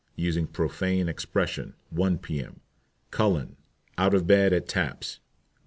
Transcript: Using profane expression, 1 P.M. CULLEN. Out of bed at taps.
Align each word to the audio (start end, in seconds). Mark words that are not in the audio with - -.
Using 0.15 0.47
profane 0.47 1.07
expression, 1.07 1.75
1 1.91 2.17
P.M. 2.17 2.59
CULLEN. 3.11 3.55
Out 3.99 4.15
of 4.15 4.25
bed 4.25 4.51
at 4.51 4.67
taps. 4.67 5.19